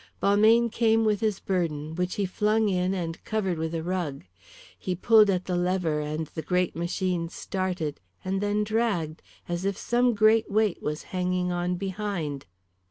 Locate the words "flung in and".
2.25-3.23